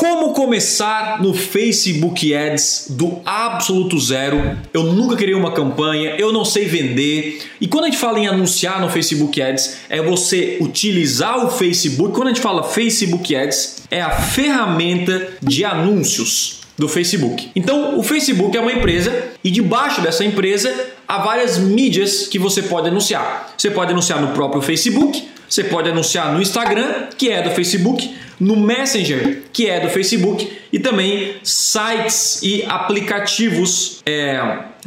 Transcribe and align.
Como 0.00 0.32
começar 0.32 1.22
no 1.22 1.34
Facebook 1.34 2.34
Ads 2.34 2.86
do 2.88 3.20
absoluto 3.22 4.00
zero? 4.00 4.56
Eu 4.72 4.84
nunca 4.84 5.14
criei 5.14 5.34
uma 5.34 5.52
campanha, 5.52 6.16
eu 6.16 6.32
não 6.32 6.42
sei 6.42 6.64
vender. 6.64 7.42
E 7.60 7.68
quando 7.68 7.84
a 7.84 7.88
gente 7.88 7.98
fala 7.98 8.18
em 8.18 8.26
anunciar 8.26 8.80
no 8.80 8.88
Facebook 8.88 9.42
Ads, 9.42 9.80
é 9.90 10.00
você 10.00 10.56
utilizar 10.58 11.44
o 11.44 11.50
Facebook. 11.50 12.14
Quando 12.14 12.28
a 12.28 12.30
gente 12.30 12.40
fala 12.40 12.62
Facebook 12.62 13.36
Ads, 13.36 13.82
é 13.90 14.00
a 14.00 14.08
ferramenta 14.08 15.34
de 15.42 15.66
anúncios 15.66 16.62
do 16.78 16.88
Facebook. 16.88 17.50
Então, 17.54 17.98
o 17.98 18.02
Facebook 18.02 18.56
é 18.56 18.60
uma 18.62 18.72
empresa 18.72 19.24
e 19.44 19.50
debaixo 19.50 20.00
dessa 20.00 20.24
empresa 20.24 20.74
há 21.06 21.18
várias 21.18 21.58
mídias 21.58 22.26
que 22.26 22.38
você 22.38 22.62
pode 22.62 22.88
anunciar. 22.88 23.52
Você 23.54 23.70
pode 23.70 23.92
anunciar 23.92 24.18
no 24.18 24.28
próprio 24.28 24.62
Facebook, 24.62 25.28
você 25.46 25.62
pode 25.62 25.90
anunciar 25.90 26.32
no 26.32 26.40
Instagram, 26.40 27.08
que 27.18 27.28
é 27.28 27.42
do 27.42 27.50
Facebook, 27.50 28.14
no 28.40 28.56
Messenger, 28.56 29.42
que 29.52 29.68
é 29.68 29.78
do 29.80 29.90
Facebook, 29.90 30.50
e 30.72 30.78
também 30.78 31.34
sites 31.42 32.42
e 32.42 32.64
aplicativos 32.66 34.00
é, 34.06 34.40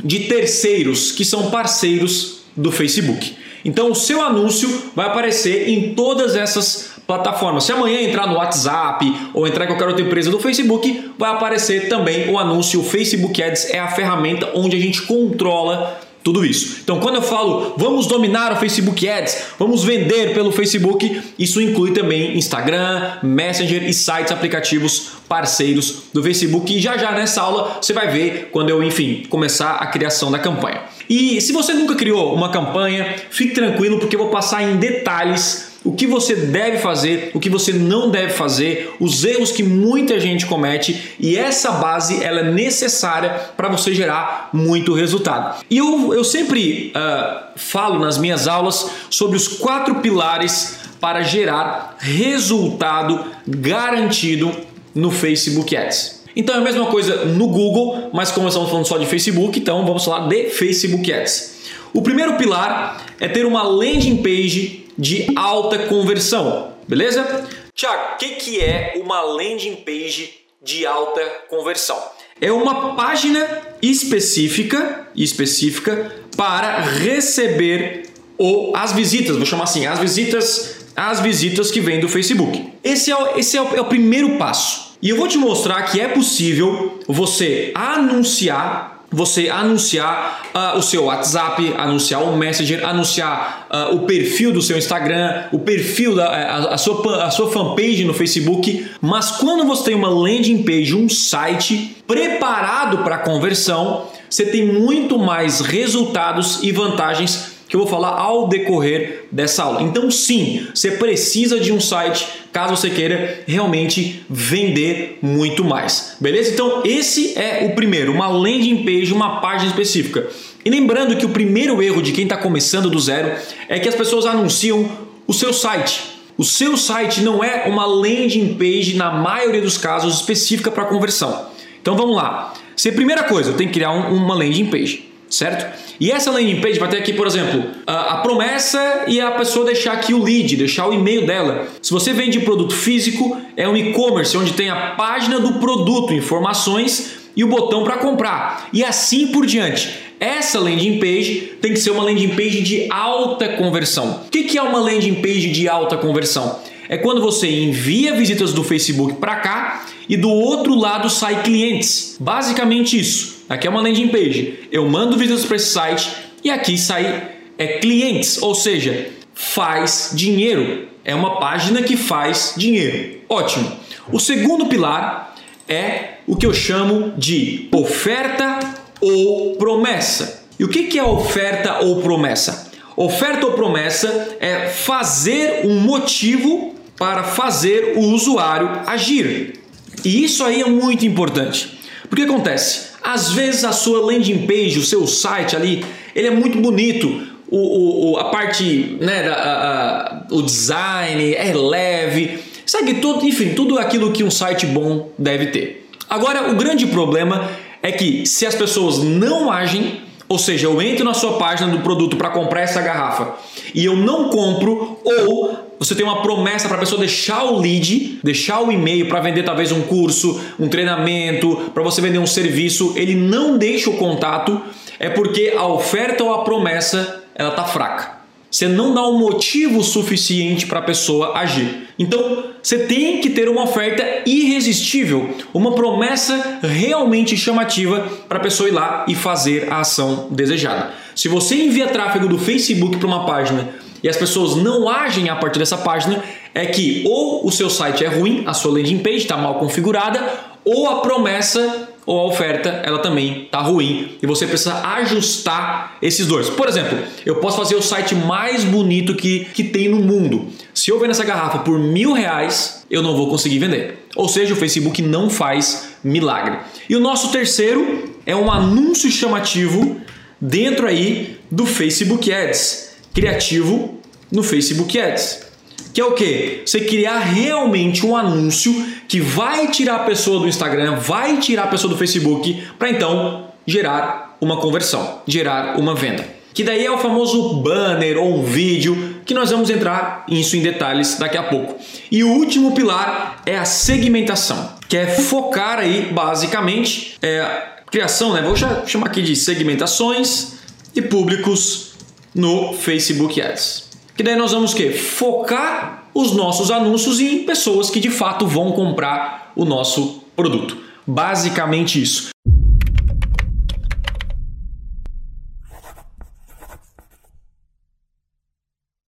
de 0.03 0.21
terceiros 0.21 1.11
que 1.11 1.23
são 1.23 1.51
parceiros 1.51 2.43
do 2.57 2.71
Facebook. 2.71 3.37
Então 3.63 3.91
o 3.91 3.95
seu 3.95 4.21
anúncio 4.21 4.91
vai 4.95 5.05
aparecer 5.05 5.69
em 5.69 5.93
todas 5.93 6.35
essas 6.35 6.93
plataformas. 7.07 7.65
Se 7.65 7.71
amanhã 7.71 8.01
entrar 8.01 8.27
no 8.27 8.35
WhatsApp 8.35 9.13
ou 9.33 9.47
entrar 9.47 9.65
em 9.65 9.67
qualquer 9.67 9.87
outra 9.87 10.03
empresa 10.03 10.31
do 10.31 10.39
Facebook, 10.39 11.11
vai 11.17 11.31
aparecer 11.31 11.87
também 11.89 12.29
o 12.29 12.37
anúncio. 12.37 12.79
O 12.79 12.83
Facebook 12.83 13.41
Ads 13.41 13.69
é 13.69 13.79
a 13.79 13.87
ferramenta 13.89 14.51
onde 14.55 14.75
a 14.75 14.79
gente 14.79 15.01
controla 15.03 15.99
tudo 16.23 16.45
isso. 16.45 16.77
Então, 16.83 16.99
quando 16.99 17.15
eu 17.15 17.21
falo 17.21 17.73
vamos 17.77 18.07
dominar 18.07 18.53
o 18.53 18.55
Facebook 18.55 19.07
Ads, 19.07 19.43
vamos 19.59 19.83
vender 19.83 20.33
pelo 20.33 20.51
Facebook, 20.51 21.21
isso 21.37 21.61
inclui 21.61 21.91
também 21.91 22.37
Instagram, 22.37 23.19
Messenger 23.21 23.83
e 23.83 23.93
sites 23.93 24.31
aplicativos 24.31 25.11
parceiros 25.27 26.03
do 26.13 26.23
Facebook. 26.23 26.73
E 26.73 26.79
já 26.79 26.97
já 26.97 27.11
nessa 27.11 27.41
aula 27.41 27.79
você 27.81 27.91
vai 27.93 28.07
ver 28.07 28.49
quando 28.51 28.69
eu, 28.69 28.81
enfim, 28.81 29.25
começar 29.29 29.75
a 29.75 29.87
criação 29.87 30.31
da 30.31 30.39
campanha. 30.39 30.81
E 31.09 31.41
se 31.41 31.51
você 31.51 31.73
nunca 31.73 31.95
criou 31.95 32.33
uma 32.33 32.49
campanha, 32.49 33.15
fique 33.29 33.53
tranquilo 33.53 33.99
porque 33.99 34.15
eu 34.15 34.19
vou 34.19 34.29
passar 34.29 34.63
em 34.63 34.77
detalhes 34.77 35.72
o 35.83 35.93
que 35.93 36.07
você 36.07 36.35
deve 36.35 36.77
fazer, 36.77 37.31
o 37.33 37.39
que 37.39 37.49
você 37.49 37.73
não 37.73 38.09
deve 38.09 38.33
fazer, 38.33 38.95
os 38.99 39.23
erros 39.25 39.51
que 39.51 39.63
muita 39.63 40.19
gente 40.19 40.45
comete 40.45 41.15
e 41.19 41.37
essa 41.37 41.71
base 41.71 42.23
ela 42.23 42.39
é 42.39 42.51
necessária 42.51 43.29
para 43.57 43.67
você 43.67 43.93
gerar 43.93 44.49
muito 44.53 44.93
resultado. 44.93 45.63
E 45.69 45.77
eu, 45.77 46.13
eu 46.13 46.23
sempre 46.23 46.93
uh, 46.95 47.43
falo 47.55 47.99
nas 47.99 48.17
minhas 48.17 48.47
aulas 48.47 48.89
sobre 49.09 49.35
os 49.35 49.47
quatro 49.47 49.95
pilares 49.95 50.79
para 51.01 51.21
gerar 51.21 51.97
resultado 51.99 53.25
garantido 53.45 54.51
no 54.95 55.11
Facebook 55.11 55.75
Ads. 55.75 56.23
Então 56.35 56.55
é 56.55 56.59
a 56.59 56.61
mesma 56.61 56.85
coisa 56.85 57.25
no 57.25 57.47
Google, 57.47 58.09
mas 58.13 58.31
como 58.31 58.47
estamos 58.47 58.69
falando 58.69 58.87
só 58.87 58.97
de 58.97 59.05
Facebook, 59.05 59.59
então 59.59 59.85
vamos 59.85 60.05
falar 60.05 60.27
de 60.27 60.49
Facebook 60.49 61.11
Ads. 61.11 61.53
O 61.93 62.01
primeiro 62.01 62.35
pilar 62.37 63.05
é 63.19 63.27
ter 63.27 63.45
uma 63.45 63.61
landing 63.61 64.17
page 64.17 64.82
de 64.97 65.27
alta 65.35 65.79
conversão, 65.87 66.73
beleza? 66.87 67.47
Tiago, 67.75 68.13
o 68.13 68.17
que, 68.17 68.29
que 68.35 68.59
é 68.59 68.93
uma 68.97 69.21
landing 69.21 69.77
page 69.77 70.33
de 70.61 70.85
alta 70.85 71.21
conversão? 71.49 71.97
É 72.39 72.51
uma 72.51 72.95
página 72.95 73.45
específica, 73.81 75.07
específica 75.15 76.13
para 76.35 76.79
receber 76.79 78.09
ou 78.37 78.75
as 78.75 78.91
visitas, 78.91 79.37
vou 79.37 79.45
chamar 79.45 79.65
assim, 79.65 79.85
as 79.85 79.99
visitas, 79.99 80.85
as 80.95 81.19
visitas 81.19 81.71
que 81.71 81.79
vêm 81.79 81.99
do 81.99 82.09
Facebook. 82.09 82.73
Esse 82.83 83.11
é, 83.11 83.15
o, 83.15 83.37
esse 83.37 83.57
é 83.57 83.61
o, 83.61 83.75
é 83.75 83.81
o 83.81 83.85
primeiro 83.85 84.37
passo. 84.37 84.93
E 85.01 85.09
eu 85.09 85.17
vou 85.17 85.27
te 85.27 85.37
mostrar 85.37 85.83
que 85.83 85.99
é 85.99 86.07
possível 86.07 86.99
você 87.07 87.71
anunciar 87.75 88.92
você 89.13 89.47
anunciar 89.47 90.41
uh, 90.53 90.77
o 90.77 90.81
seu 90.81 91.05
WhatsApp, 91.05 91.73
anunciar 91.77 92.23
o 92.23 92.35
Messenger, 92.35 92.83
anunciar 92.83 93.67
uh, 93.69 93.95
o 93.95 93.99
perfil 94.01 94.51
do 94.51 94.61
seu 94.61 94.77
Instagram, 94.77 95.45
o 95.51 95.59
perfil 95.59 96.15
da 96.15 96.25
a, 96.25 96.73
a, 96.73 96.77
sua, 96.77 97.23
a 97.23 97.29
sua 97.29 97.51
fanpage 97.51 98.03
no 98.03 98.13
Facebook. 98.13 98.87
Mas 98.99 99.31
quando 99.31 99.65
você 99.65 99.85
tem 99.85 99.95
uma 99.95 100.09
landing 100.09 100.63
page, 100.63 100.95
um 100.95 101.07
site 101.07 101.97
preparado 102.07 102.99
para 102.99 103.19
conversão, 103.19 104.07
você 104.27 104.45
tem 104.45 104.65
muito 104.65 105.19
mais 105.19 105.61
resultados 105.61 106.63
e 106.63 106.71
vantagens 106.71 107.52
que 107.73 107.77
eu 107.77 107.81
vou 107.81 107.89
falar 107.89 108.19
ao 108.19 108.47
decorrer 108.47 109.25
dessa 109.31 109.63
aula. 109.63 109.81
Então, 109.81 110.11
sim, 110.11 110.67
você 110.71 110.91
precisa 110.91 111.59
de 111.59 111.73
um 111.73 111.79
site 111.79 112.27
caso 112.51 112.77
você 112.77 112.87
queira 112.91 113.41
realmente 113.47 114.23
vender 114.29 115.17
muito 115.23 115.65
mais. 115.65 116.15
Beleza? 116.19 116.51
Então, 116.51 116.83
esse 116.85 117.35
é 117.35 117.67
o 117.67 117.73
primeiro, 117.73 118.11
uma 118.11 118.27
landing 118.27 118.85
page, 118.85 119.11
uma 119.11 119.41
página 119.41 119.71
específica. 119.71 120.27
E 120.63 120.69
lembrando 120.69 121.15
que 121.15 121.25
o 121.25 121.29
primeiro 121.29 121.81
erro 121.81 122.03
de 122.03 122.11
quem 122.11 122.25
está 122.25 122.37
começando 122.37 122.91
do 122.91 122.99
zero 122.99 123.31
é 123.67 123.79
que 123.79 123.89
as 123.89 123.95
pessoas 123.95 124.27
anunciam 124.27 124.87
o 125.25 125.33
seu 125.33 125.51
site. 125.51 125.99
O 126.37 126.43
seu 126.43 126.77
site 126.77 127.21
não 127.21 127.43
é 127.43 127.67
uma 127.67 127.87
landing 127.87 128.53
page, 128.53 128.93
na 128.95 129.09
maioria 129.09 129.61
dos 129.61 129.79
casos, 129.79 130.17
específica 130.17 130.69
para 130.69 130.85
conversão. 130.85 131.47
Então 131.81 131.97
vamos 131.97 132.15
lá. 132.15 132.53
Se 132.75 132.89
a 132.89 132.93
primeira 132.93 133.23
coisa, 133.23 133.49
eu 133.49 133.57
tenho 133.57 133.71
que 133.71 133.79
criar 133.79 133.91
um, 133.93 134.15
uma 134.15 134.35
landing 134.35 134.67
page 134.67 135.12
certo? 135.33 135.77
E 135.99 136.11
essa 136.11 136.31
landing 136.31 136.61
page 136.61 136.79
vai 136.79 136.89
ter 136.89 136.97
aqui, 136.97 137.13
por 137.13 137.25
exemplo, 137.25 137.65
a, 137.87 138.13
a, 138.13 138.17
promessa 138.17 139.05
e 139.07 139.19
a 139.19 139.31
pessoa 139.31 139.65
deixar 139.65 139.93
aqui 139.93 140.13
o 140.13 140.23
lead, 140.23 140.55
deixar 140.55 140.87
o 140.87 140.93
e-mail 140.93 141.25
dela. 141.25 141.67
Se 141.81 141.91
você 141.91 142.13
vende 142.13 142.39
produto 142.41 142.73
físico, 142.73 143.37
é 143.57 143.67
um 143.67 143.75
e-commerce 143.75 144.37
onde 144.37 144.53
tem 144.53 144.69
a 144.69 144.91
página 144.91 145.39
do 145.39 145.53
produto, 145.53 146.13
informações 146.13 147.15
e 147.35 147.43
o 147.43 147.47
botão 147.47 147.83
para 147.83 147.97
comprar. 147.97 148.69
E 148.71 148.83
assim 148.83 149.27
por 149.27 149.45
diante. 149.45 149.89
Essa 150.19 150.59
landing 150.59 150.99
page 150.99 151.53
tem 151.61 151.73
que 151.73 151.79
ser 151.79 151.91
uma 151.91 152.03
landing 152.03 152.29
page 152.29 152.61
de 152.61 152.87
alta 152.89 153.49
conversão. 153.49 154.21
O 154.25 154.29
que 154.29 154.57
é 154.57 154.61
uma 154.61 154.79
landing 154.79 155.15
page 155.15 155.49
de 155.49 155.67
alta 155.67 155.97
conversão? 155.97 156.59
É 156.87 156.97
quando 156.97 157.21
você 157.21 157.49
envia 157.49 158.13
visitas 158.13 158.53
do 158.53 158.63
Facebook 158.63 159.15
para 159.15 159.37
cá 159.37 159.85
e 160.07 160.15
do 160.15 160.29
outro 160.29 160.75
lado 160.75 161.09
sai 161.09 161.41
clientes. 161.41 162.15
Basicamente 162.19 162.99
isso. 162.99 163.32
Aqui 163.49 163.67
é 163.67 163.69
uma 163.69 163.81
landing 163.81 164.07
page. 164.07 164.67
Eu 164.71 164.87
mando 164.87 165.17
visitas 165.17 165.45
para 165.45 165.55
esse 165.55 165.71
site 165.71 166.11
e 166.43 166.49
aqui 166.49 166.77
sai 166.77 167.31
é, 167.57 167.79
clientes, 167.79 168.41
ou 168.41 168.55
seja, 168.55 169.09
faz 169.33 170.11
dinheiro. 170.13 170.87
É 171.05 171.13
uma 171.13 171.39
página 171.39 171.81
que 171.81 171.97
faz 171.97 172.53
dinheiro. 172.57 173.19
Ótimo. 173.27 173.71
O 174.11 174.19
segundo 174.19 174.65
pilar 174.67 175.35
é 175.67 176.15
o 176.27 176.35
que 176.35 176.45
eu 176.45 176.53
chamo 176.53 177.13
de 177.17 177.67
oferta 177.71 178.59
ou 179.01 179.55
promessa. 179.55 180.43
E 180.59 180.63
o 180.63 180.69
que 180.69 180.97
é 180.97 181.03
oferta 181.03 181.79
ou 181.79 182.01
promessa? 182.01 182.71
Oferta 182.95 183.45
ou 183.45 183.53
promessa 183.53 184.37
é 184.39 184.69
fazer 184.69 185.65
um 185.65 185.79
motivo 185.79 186.75
para 186.97 187.23
fazer 187.23 187.93
o 187.97 188.01
usuário 188.01 188.81
agir. 188.85 189.59
E 190.05 190.23
isso 190.23 190.43
aí 190.43 190.61
é 190.61 190.65
muito 190.65 191.05
importante. 191.05 191.79
Porque 192.07 192.23
acontece? 192.23 192.92
Às 193.03 193.31
vezes 193.31 193.63
a 193.63 193.71
sua 193.71 193.99
landing 193.99 194.47
page, 194.47 194.79
o 194.79 194.83
seu 194.83 195.05
site 195.05 195.55
ali, 195.55 195.85
ele 196.15 196.27
é 196.27 196.31
muito 196.31 196.57
bonito. 196.59 197.27
O, 197.49 198.13
o, 198.13 198.17
a 198.17 198.25
parte, 198.25 198.97
né, 198.99 199.27
a, 199.29 200.25
a, 200.31 200.35
o 200.35 200.41
design 200.41 201.35
é 201.35 201.53
leve, 201.53 202.39
segue 202.65 202.95
tudo, 202.95 203.25
enfim, 203.27 203.53
tudo 203.53 203.77
aquilo 203.77 204.11
que 204.11 204.23
um 204.23 204.31
site 204.31 204.65
bom 204.65 205.11
deve 205.17 205.47
ter. 205.47 205.87
Agora, 206.09 206.49
o 206.51 206.55
grande 206.55 206.87
problema 206.87 207.49
é 207.81 207.91
que 207.91 208.25
se 208.25 208.45
as 208.45 208.55
pessoas 208.55 208.99
não 208.99 209.51
agem, 209.51 210.01
ou 210.27 210.39
seja, 210.39 210.67
eu 210.67 210.81
entro 210.81 211.03
na 211.03 211.13
sua 211.13 211.33
página 211.33 211.69
do 211.69 211.79
produto 211.79 212.17
para 212.17 212.29
comprar 212.29 212.61
essa 212.61 212.81
garrafa 212.81 213.35
e 213.73 213.85
eu 213.85 213.95
não 213.95 214.29
compro, 214.29 214.99
ou 215.03 215.75
você 215.77 215.95
tem 215.95 216.05
uma 216.05 216.21
promessa 216.21 216.67
para 216.67 216.77
a 216.77 216.79
pessoa 216.79 216.99
deixar 216.99 217.43
o 217.43 217.59
lead, 217.59 218.19
deixar 218.23 218.61
o 218.61 218.71
e-mail 218.71 219.07
para 219.07 219.19
vender 219.19 219.43
talvez 219.43 219.71
um 219.71 219.81
curso, 219.81 220.39
um 220.59 220.67
treinamento, 220.67 221.71
para 221.73 221.83
você 221.83 222.01
vender 222.01 222.19
um 222.19 222.27
serviço, 222.27 222.93
ele 222.95 223.15
não 223.15 223.57
deixa 223.57 223.89
o 223.89 223.97
contato, 223.97 224.61
é 224.99 225.09
porque 225.09 225.53
a 225.57 225.67
oferta 225.67 226.23
ou 226.23 226.33
a 226.33 226.43
promessa 226.43 227.23
ela 227.35 227.51
tá 227.51 227.65
fraca. 227.65 228.22
Você 228.53 228.67
não 228.67 228.93
dá 228.93 229.01
um 229.07 229.17
motivo 229.17 229.83
suficiente 229.83 230.67
para 230.67 230.77
a 230.77 230.83
pessoa 230.83 231.35
agir. 231.35 231.87
Então, 231.97 232.51
você 232.61 232.85
tem 232.85 233.19
que 233.19 233.31
ter 233.31 233.49
uma 233.49 233.63
oferta 233.63 234.05
irresistível, 234.27 235.27
uma 235.51 235.71
promessa 235.71 236.59
realmente 236.61 237.35
chamativa 237.35 238.07
para 238.29 238.37
a 238.37 238.41
pessoa 238.41 238.69
ir 238.69 238.73
lá 238.73 239.05
e 239.07 239.15
fazer 239.15 239.73
a 239.73 239.79
ação 239.79 240.27
desejada. 240.29 240.91
Se 241.15 241.27
você 241.27 241.55
envia 241.55 241.87
tráfego 241.87 242.27
do 242.27 242.37
Facebook 242.37 242.97
para 242.97 243.07
uma 243.07 243.25
página 243.25 243.69
e 244.03 244.07
as 244.07 244.17
pessoas 244.17 244.55
não 244.55 244.87
agem 244.87 245.29
a 245.29 245.35
partir 245.35 245.57
dessa 245.57 245.77
página, 245.77 246.23
é 246.53 246.67
que 246.67 247.03
ou 247.07 247.47
o 247.47 247.51
seu 247.51 247.71
site 247.71 248.05
é 248.05 248.07
ruim, 248.07 248.43
a 248.45 248.53
sua 248.53 248.71
landing 248.71 248.99
page 248.99 249.17
está 249.17 249.35
mal 249.35 249.55
configurada, 249.55 250.21
ou 250.63 250.87
a 250.87 251.01
promessa 251.01 251.89
ou 252.05 252.19
a 252.19 252.25
oferta 252.25 252.81
ela 252.83 252.99
também 252.99 253.43
está 253.43 253.59
ruim 253.61 254.17
e 254.21 254.27
você 254.27 254.45
precisa 254.45 254.81
ajustar 254.95 255.97
esses 256.01 256.25
dois. 256.25 256.49
Por 256.49 256.67
exemplo, 256.67 256.97
eu 257.25 257.35
posso 257.37 257.57
fazer 257.57 257.75
o 257.75 257.81
site 257.81 258.15
mais 258.15 258.63
bonito 258.63 259.15
que, 259.15 259.45
que 259.45 259.63
tem 259.63 259.89
no 259.89 259.99
mundo. 259.99 260.47
Se 260.73 260.91
eu 260.91 260.99
vender 260.99 261.11
essa 261.11 261.23
garrafa 261.23 261.59
por 261.59 261.79
mil 261.79 262.13
reais, 262.13 262.85
eu 262.89 263.01
não 263.01 263.15
vou 263.15 263.29
conseguir 263.29 263.59
vender. 263.59 264.07
Ou 264.15 264.27
seja, 264.27 264.53
o 264.53 264.57
Facebook 264.57 265.01
não 265.01 265.29
faz 265.29 265.95
milagre. 266.03 266.57
E 266.89 266.95
o 266.95 266.99
nosso 266.99 267.31
terceiro 267.31 268.15
é 268.25 268.35
um 268.35 268.51
anúncio 268.51 269.09
chamativo 269.09 269.97
dentro 270.39 270.87
aí 270.87 271.37
do 271.49 271.65
Facebook 271.65 272.31
Ads, 272.31 272.95
criativo 273.13 273.99
no 274.31 274.43
Facebook 274.43 274.99
Ads. 274.99 275.52
Que 275.93 276.01
é 276.01 276.05
o 276.05 276.13
que? 276.13 276.63
Você 276.65 276.81
criar 276.81 277.19
realmente 277.19 278.03
um 278.03 278.15
anúncio 278.15 278.73
que 279.07 279.19
vai 279.19 279.67
tirar 279.67 279.97
a 279.97 279.99
pessoa 279.99 280.39
do 280.39 280.47
Instagram, 280.47 280.95
vai 280.95 281.37
tirar 281.37 281.65
a 281.65 281.67
pessoa 281.67 281.93
do 281.93 281.97
Facebook, 281.97 282.63
para 282.79 282.89
então 282.89 283.49
gerar 283.65 284.35
uma 284.41 284.57
conversão, 284.57 285.21
gerar 285.27 285.77
uma 285.77 285.93
venda. 285.93 286.27
Que 286.53 286.63
daí 286.63 286.85
é 286.85 286.91
o 286.91 286.97
famoso 286.97 287.55
banner 287.61 288.17
ou 288.17 288.39
um 288.39 288.43
vídeo, 288.43 289.21
que 289.25 289.33
nós 289.33 289.51
vamos 289.51 289.69
entrar 289.69 290.25
isso 290.27 290.57
em 290.57 290.61
detalhes 290.61 291.17
daqui 291.17 291.37
a 291.37 291.43
pouco. 291.43 291.75
E 292.11 292.23
o 292.23 292.29
último 292.29 292.73
pilar 292.73 293.41
é 293.45 293.57
a 293.57 293.65
segmentação, 293.65 294.73
que 294.87 294.97
é 294.97 295.07
focar 295.07 295.79
aí 295.79 296.11
basicamente 296.11 297.17
é, 297.21 297.61
criação, 297.91 298.33
né? 298.33 298.41
Vou 298.41 298.55
chamar 298.55 299.07
aqui 299.07 299.21
de 299.21 299.35
segmentações 299.35 300.53
e 300.95 301.01
públicos 301.01 301.93
no 302.33 302.73
Facebook 302.73 303.39
Ads. 303.41 303.92
Que 304.15 304.23
daí 304.23 304.35
nós 304.35 304.51
vamos 304.51 304.73
que 304.73 304.91
focar 304.91 306.03
os 306.13 306.33
nossos 306.33 306.69
anúncios 306.69 307.19
em 307.19 307.43
pessoas 307.43 307.89
que 307.89 307.99
de 307.99 308.09
fato 308.09 308.45
vão 308.45 308.71
comprar 308.71 309.51
o 309.55 309.65
nosso 309.65 310.23
produto. 310.35 310.77
Basicamente 311.05 312.01
isso. 312.01 312.29